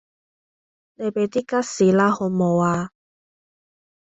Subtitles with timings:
[0.95, 2.89] 你俾啲吉士啦好無呀